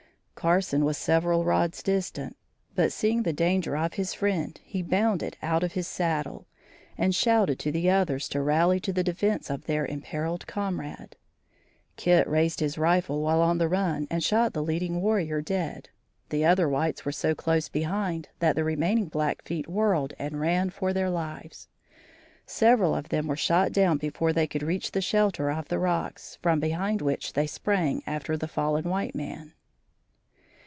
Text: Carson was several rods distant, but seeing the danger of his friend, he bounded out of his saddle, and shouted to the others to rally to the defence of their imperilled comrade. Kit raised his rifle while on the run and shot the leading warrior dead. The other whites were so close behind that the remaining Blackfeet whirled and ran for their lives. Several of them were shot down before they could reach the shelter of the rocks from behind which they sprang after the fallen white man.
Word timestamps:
Carson 0.33 0.83
was 0.83 0.97
several 0.97 1.43
rods 1.45 1.83
distant, 1.83 2.35
but 2.73 2.91
seeing 2.91 3.21
the 3.21 3.31
danger 3.33 3.77
of 3.77 3.93
his 3.93 4.15
friend, 4.15 4.59
he 4.63 4.81
bounded 4.81 5.37
out 5.43 5.61
of 5.61 5.73
his 5.73 5.87
saddle, 5.87 6.47
and 6.97 7.13
shouted 7.13 7.59
to 7.59 7.71
the 7.71 7.91
others 7.91 8.27
to 8.27 8.41
rally 8.41 8.79
to 8.79 8.91
the 8.91 9.03
defence 9.03 9.51
of 9.51 9.65
their 9.67 9.85
imperilled 9.85 10.47
comrade. 10.47 11.15
Kit 11.95 12.25
raised 12.27 12.59
his 12.59 12.75
rifle 12.79 13.21
while 13.21 13.39
on 13.39 13.59
the 13.59 13.67
run 13.69 14.07
and 14.09 14.23
shot 14.23 14.53
the 14.53 14.63
leading 14.63 14.99
warrior 14.99 15.41
dead. 15.43 15.89
The 16.29 16.43
other 16.43 16.67
whites 16.67 17.05
were 17.05 17.11
so 17.11 17.35
close 17.35 17.69
behind 17.69 18.29
that 18.39 18.55
the 18.55 18.63
remaining 18.63 19.09
Blackfeet 19.09 19.67
whirled 19.67 20.15
and 20.17 20.39
ran 20.39 20.71
for 20.71 20.91
their 20.91 21.11
lives. 21.11 21.67
Several 22.47 22.95
of 22.95 23.09
them 23.09 23.27
were 23.27 23.35
shot 23.37 23.71
down 23.71 23.99
before 23.99 24.33
they 24.33 24.47
could 24.47 24.63
reach 24.63 24.89
the 24.93 25.01
shelter 25.01 25.51
of 25.51 25.67
the 25.67 25.77
rocks 25.77 26.39
from 26.41 26.59
behind 26.59 26.99
which 26.99 27.33
they 27.33 27.45
sprang 27.45 28.01
after 28.07 28.35
the 28.35 28.47
fallen 28.47 28.85
white 28.85 29.13
man. 29.13 29.53